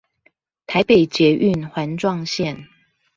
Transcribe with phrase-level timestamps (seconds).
[0.65, 2.65] 台北捷運環狀線